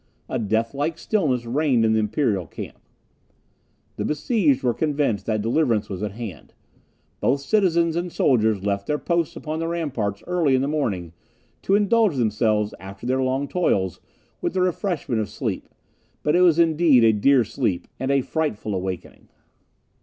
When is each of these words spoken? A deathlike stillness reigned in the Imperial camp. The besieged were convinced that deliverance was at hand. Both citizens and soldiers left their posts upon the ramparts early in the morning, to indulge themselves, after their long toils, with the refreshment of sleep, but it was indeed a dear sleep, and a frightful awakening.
A 0.27 0.39
deathlike 0.39 0.97
stillness 0.97 1.45
reigned 1.45 1.85
in 1.85 1.93
the 1.93 1.99
Imperial 1.99 2.47
camp. 2.47 2.79
The 3.97 4.03
besieged 4.03 4.63
were 4.63 4.73
convinced 4.73 5.27
that 5.27 5.43
deliverance 5.43 5.89
was 5.89 6.01
at 6.01 6.13
hand. 6.13 6.55
Both 7.19 7.41
citizens 7.41 7.95
and 7.95 8.11
soldiers 8.11 8.63
left 8.65 8.87
their 8.87 8.97
posts 8.97 9.35
upon 9.35 9.59
the 9.59 9.67
ramparts 9.67 10.23
early 10.25 10.55
in 10.55 10.63
the 10.63 10.67
morning, 10.67 11.13
to 11.61 11.75
indulge 11.75 12.15
themselves, 12.15 12.73
after 12.79 13.05
their 13.05 13.21
long 13.21 13.47
toils, 13.47 13.99
with 14.41 14.53
the 14.55 14.61
refreshment 14.61 15.21
of 15.21 15.29
sleep, 15.29 15.69
but 16.23 16.35
it 16.35 16.41
was 16.41 16.57
indeed 16.57 17.03
a 17.03 17.13
dear 17.13 17.43
sleep, 17.43 17.87
and 17.99 18.09
a 18.09 18.21
frightful 18.21 18.73
awakening. 18.73 19.29